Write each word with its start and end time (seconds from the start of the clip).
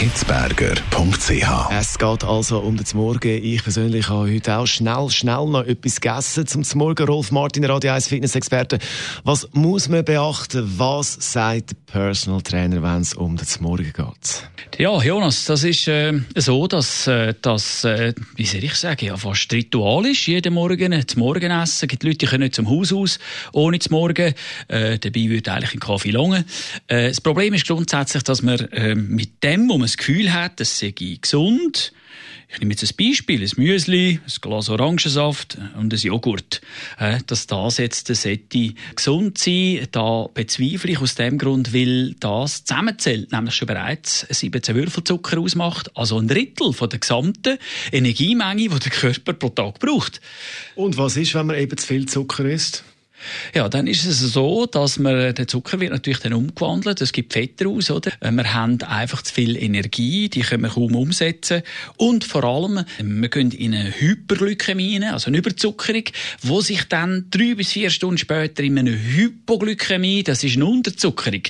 hitzberger.ch. 0.00 1.70
Es 1.78 1.98
geht 1.98 2.24
also 2.24 2.60
um 2.60 2.74
den 2.74 2.86
Morgen. 2.94 3.44
Ich 3.44 3.62
persönlich 3.62 4.08
habe 4.08 4.32
heute 4.32 4.56
auch 4.56 4.66
schnell, 4.66 5.10
schnell 5.10 5.44
noch 5.44 5.66
etwas 5.66 6.00
gegessen 6.00 6.46
zum 6.46 6.64
Morgen. 6.78 7.06
Rolf 7.06 7.30
Martin, 7.30 7.66
Radio 7.66 7.92
1 7.92 8.08
Fitness-Experte. 8.08 8.78
Was 9.24 9.46
muss 9.52 9.90
man 9.90 10.02
beachten? 10.02 10.72
Was 10.78 11.18
sagt 11.20 11.72
der 11.72 11.76
Personal 11.92 12.40
Trainer, 12.40 12.82
wenn 12.82 13.02
es 13.02 13.12
um 13.12 13.36
den 13.36 13.46
Morgen 13.60 13.92
geht? 13.92 14.48
Ja, 14.78 15.02
Jonas, 15.02 15.44
das 15.44 15.64
ist 15.64 15.86
äh, 15.88 16.18
so, 16.34 16.66
dass 16.66 17.06
äh, 17.06 17.34
das, 17.42 17.84
äh, 17.84 18.14
wie 18.36 18.46
soll 18.46 18.64
ich 18.64 18.76
sagen, 18.76 19.04
ja, 19.04 19.18
fast 19.18 19.52
Ritual 19.52 20.06
ist, 20.06 20.26
jeden 20.26 20.54
Morgen 20.54 20.92
das 20.92 21.16
Morgenessen. 21.16 21.84
Es 21.84 21.88
gibt 21.88 22.04
Leute, 22.04 22.16
die 22.16 22.26
können 22.26 22.44
nicht 22.44 22.54
zum 22.54 22.70
Haus 22.70 22.90
aus 22.90 23.18
ohne 23.52 23.78
zum 23.78 23.98
Morgen. 23.98 24.32
Äh, 24.68 24.98
dabei 24.98 25.28
würde 25.28 25.52
eigentlich 25.52 25.74
ein 25.74 25.80
Kaffee 25.80 26.12
langen. 26.12 26.46
Äh, 26.86 27.08
das 27.08 27.20
Problem 27.20 27.52
ist 27.52 27.66
grundsätzlich, 27.66 28.22
dass 28.22 28.40
man 28.40 28.60
äh, 28.70 28.94
mit 28.94 29.42
dem, 29.42 29.68
wo 29.68 29.76
man 29.76 29.89
das 29.90 29.96
Gefühl 29.96 30.32
hat, 30.32 30.60
das 30.60 30.78
sei 30.78 30.94
gesund, 31.20 31.92
ich 32.52 32.58
nehme 32.58 32.72
jetzt 32.72 32.82
ein 32.82 32.96
Beispiel, 32.96 33.42
ein 33.42 33.50
Müsli, 33.56 34.20
ein 34.24 34.32
Glas 34.40 34.68
Orangensaft 34.68 35.56
und 35.78 35.92
ein 35.92 35.98
Joghurt. 35.98 36.60
Dass 37.26 37.46
das 37.46 37.78
jetzt 37.78 38.08
sollte 38.08 38.74
gesund 38.96 39.38
sein, 39.38 39.86
da 39.92 40.26
bezweifle 40.34 40.90
ich 40.90 41.00
aus 41.00 41.14
dem 41.14 41.38
Grund, 41.38 41.72
weil 41.72 42.14
das 42.14 42.64
zusammenzählt, 42.64 43.30
nämlich 43.30 43.54
schon 43.54 43.66
bereits 43.66 44.26
17 44.28 44.74
Würfelzucker 44.74 45.38
ausmacht, 45.38 45.96
also 45.96 46.18
ein 46.18 46.26
Drittel 46.26 46.72
von 46.72 46.88
der 46.88 46.98
gesamten 46.98 47.58
Energiemenge, 47.92 48.68
die 48.68 48.78
der 48.78 48.90
Körper 48.90 49.32
pro 49.32 49.50
Tag 49.50 49.78
braucht. 49.78 50.20
Und 50.74 50.98
was 50.98 51.16
ist, 51.16 51.34
wenn 51.34 51.46
man 51.46 51.56
eben 51.56 51.76
zu 51.78 51.86
viel 51.86 52.06
Zucker 52.06 52.44
isst? 52.46 52.84
Ja, 53.54 53.68
dann 53.68 53.86
ist 53.86 54.04
es 54.04 54.20
so, 54.20 54.66
dass 54.66 54.98
man, 54.98 55.34
der 55.34 55.46
Zucker 55.46 55.80
wird 55.80 55.92
natürlich 55.92 56.20
dann 56.20 56.32
umgewandelt, 56.32 57.00
es 57.00 57.12
gibt 57.12 57.32
Fett 57.32 57.64
raus, 57.64 57.90
oder? 57.90 58.12
Wir 58.20 58.54
haben 58.54 58.80
einfach 58.82 59.22
zu 59.22 59.34
viel 59.34 59.56
Energie, 59.56 60.28
die 60.28 60.40
können 60.40 60.62
wir 60.62 60.70
kaum 60.70 60.94
umsetzen. 60.94 61.62
Und 61.96 62.24
vor 62.24 62.44
allem, 62.44 62.84
wir 62.98 63.28
gehen 63.28 63.50
in 63.50 63.74
eine 63.74 63.98
Hyperglykämie, 63.98 65.04
also 65.04 65.28
eine 65.28 65.38
Überzuckerung, 65.38 66.04
wo 66.42 66.60
sich 66.60 66.84
dann 66.84 67.26
drei 67.30 67.54
bis 67.54 67.72
vier 67.72 67.90
Stunden 67.90 68.18
später 68.18 68.62
in 68.62 68.78
eine 68.78 68.92
Hypoglykämie, 68.92 70.22
das 70.22 70.44
ist 70.44 70.56
eine 70.56 70.66
Unterzuckerung, 70.66 71.42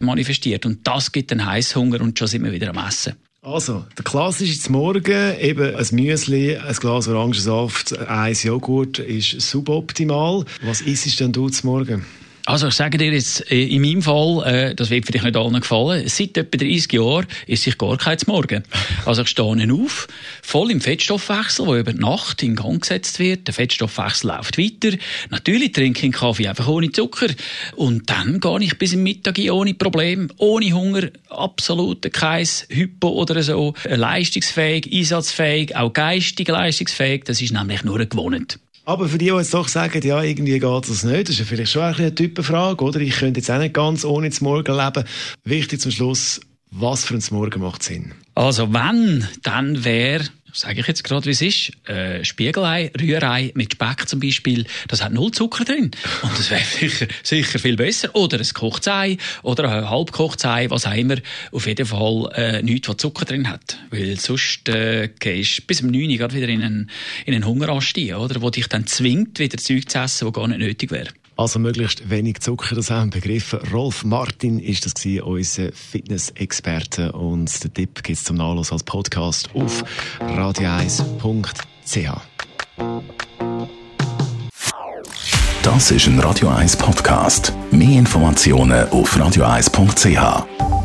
manifestiert. 0.00 0.66
Und 0.66 0.86
das 0.86 1.12
gibt 1.12 1.32
einen 1.32 1.46
Heißhunger 1.46 2.00
und 2.00 2.18
schon 2.18 2.28
sind 2.28 2.44
wir 2.44 2.52
wieder 2.52 2.70
am 2.70 2.86
Essen. 2.86 3.14
Also, 3.44 3.84
der 3.98 4.04
klassische 4.04 4.70
Morgen, 4.70 5.36
eben 5.40 5.74
ein 5.74 5.86
Müsli, 5.90 6.56
ein 6.56 6.74
Glas 6.74 7.08
Orangensaft, 7.08 7.98
ein 7.98 8.34
Joghurt 8.34 9.00
ist 9.00 9.40
suboptimal. 9.40 10.44
Was 10.62 10.80
isst 10.80 11.18
denn 11.18 11.32
du 11.32 11.48
zum 11.48 11.70
Morgen? 11.70 12.06
Also 12.44 12.68
ich 12.68 12.74
sage 12.74 12.98
dir 12.98 13.12
jetzt, 13.12 13.50
äh, 13.52 13.64
in 13.64 13.82
meinem 13.82 14.02
Fall, 14.02 14.42
äh, 14.44 14.74
das 14.74 14.90
wird 14.90 15.06
vielleicht 15.06 15.24
nicht 15.24 15.36
allen 15.36 15.60
gefallen, 15.60 16.08
seit 16.08 16.36
etwa 16.36 16.56
30 16.56 16.92
Jahren 16.92 17.26
ist 17.46 17.62
sich 17.62 17.78
gar 17.78 17.96
kein 17.96 18.18
Morgen. 18.26 18.64
Also 19.04 19.22
ich 19.22 19.28
stehe 19.28 19.72
auf, 19.72 20.06
voll 20.42 20.70
im 20.70 20.80
Fettstoffwechsel, 20.80 21.66
der 21.66 21.80
über 21.80 21.92
die 21.92 21.98
Nacht 21.98 22.42
in 22.42 22.54
Gang 22.54 22.80
gesetzt 22.80 23.18
wird. 23.18 23.48
Der 23.48 23.54
Fettstoffwechsel 23.54 24.30
läuft 24.30 24.58
weiter. 24.58 24.96
Natürlich 25.30 25.72
trinke 25.72 25.98
ich 25.98 26.04
einen 26.04 26.12
Kaffee 26.12 26.48
einfach 26.48 26.68
ohne 26.68 26.92
Zucker. 26.92 27.26
Und 27.74 28.08
dann 28.10 28.38
gehe 28.38 28.60
ich 28.60 28.78
bis 28.78 28.92
im 28.92 29.02
Mittag 29.02 29.38
ohne 29.50 29.74
Problem, 29.74 30.28
ohne 30.38 30.72
Hunger, 30.72 31.08
absolut 31.28 32.12
kein 32.12 32.46
Hypo 32.68 33.08
oder 33.08 33.42
so. 33.42 33.74
Leistungsfähig, 33.84 34.92
einsatzfähig, 34.92 35.74
auch 35.74 35.92
geistig 35.92 36.48
leistungsfähig. 36.48 37.24
Das 37.24 37.40
ist 37.42 37.52
nämlich 37.52 37.82
nur 37.82 37.98
gewohnt. 38.04 38.58
Aber 38.84 39.08
für 39.08 39.18
die, 39.18 39.26
die 39.26 39.32
jetzt 39.32 39.54
doch 39.54 39.68
sagen, 39.68 40.00
ja, 40.02 40.22
irgendwie 40.22 40.58
geht 40.58 40.88
das 40.88 41.04
nicht, 41.04 41.28
das 41.28 41.30
ist 41.30 41.38
ja 41.38 41.44
vielleicht 41.44 41.70
schon 41.72 41.82
eine 41.82 42.14
Typenfrage, 42.14 42.84
oder? 42.84 43.00
Ich 43.00 43.16
könnte 43.16 43.38
jetzt 43.40 43.50
auch 43.50 43.58
nicht 43.58 43.74
ganz 43.74 44.04
ohne 44.04 44.30
zum 44.30 44.48
Morgen 44.48 44.76
leben. 44.76 45.04
Wichtig 45.44 45.80
zum 45.80 45.92
Schluss, 45.92 46.40
was 46.70 47.04
für 47.04 47.14
ein 47.14 47.22
Morgen 47.30 47.62
macht 47.62 47.84
Sinn? 47.84 48.12
Also 48.34 48.72
wenn, 48.72 49.28
dann 49.42 49.84
wäre 49.84 50.24
sage 50.52 50.80
ich 50.80 50.86
jetzt 50.86 51.04
gerade, 51.04 51.26
wie 51.26 51.30
es 51.30 51.42
ist, 51.42 51.72
äh, 51.88 52.24
Spiegelei, 52.24 52.90
Rührei 53.00 53.52
mit 53.54 53.72
Speck 53.72 54.08
zum 54.08 54.20
Beispiel, 54.20 54.66
das 54.88 55.02
hat 55.02 55.12
null 55.12 55.30
Zucker 55.30 55.64
drin. 55.64 55.90
Und 56.22 56.38
das 56.38 56.50
wäre 56.50 56.62
sicher, 56.78 57.06
sicher 57.22 57.58
viel 57.58 57.76
besser. 57.76 58.14
Oder 58.14 58.38
ein 58.38 58.48
Kochzei 58.52 59.16
oder 59.42 59.70
ein 59.70 59.88
Halbkochzei, 59.88 60.70
was 60.70 60.86
auch 60.86 60.94
immer. 60.94 61.16
Auf 61.50 61.66
jeden 61.66 61.86
Fall 61.86 62.30
äh, 62.34 62.62
nichts, 62.62 62.88
was 62.88 62.98
Zucker 62.98 63.24
drin 63.24 63.48
hat. 63.48 63.78
Weil 63.90 64.18
sonst 64.18 64.68
äh, 64.68 65.08
gehst 65.18 65.58
du 65.58 65.62
bis 65.62 65.82
um 65.82 65.90
9 65.90 66.20
Uhr 66.20 66.32
wieder 66.32 66.48
in 66.48 66.62
einen, 66.62 66.90
in 67.24 67.34
einen 67.34 67.46
Hungerast 67.46 67.98
oder? 67.98 68.42
Wo 68.42 68.50
dich 68.50 68.68
dann 68.68 68.86
zwingt, 68.86 69.38
wieder 69.38 69.58
Zeug 69.58 69.88
zu 69.88 69.98
essen, 69.98 70.26
das 70.26 70.34
gar 70.34 70.48
nicht 70.48 70.58
nötig 70.58 70.90
wäre. 70.90 71.08
Also 71.36 71.58
möglichst 71.58 72.10
wenig 72.10 72.40
Zucker, 72.40 72.74
das 72.74 72.90
haben 72.90 73.10
begriffen. 73.10 73.60
Rolf 73.72 74.04
Martin 74.04 74.58
ist 74.58 74.84
das 74.84 74.94
gewesen, 74.94 75.22
unser 75.22 75.72
Fitness-Experte. 75.72 77.12
Und 77.12 77.64
den 77.64 77.74
Tipp 77.74 78.02
gibt 78.02 78.18
es 78.18 78.24
zum 78.24 78.36
Nachlass 78.36 78.70
als 78.72 78.84
Podcast 78.84 79.50
auf 79.54 79.82
radio1.ch. 80.20 81.52
Das 85.62 85.90
ist 85.90 86.06
ein 86.06 86.18
Radio 86.18 86.48
1 86.48 86.76
Podcast. 86.76 87.52
Mehr 87.70 87.98
Informationen 87.98 88.88
auf 88.90 89.16
radio1.ch. 89.16 90.81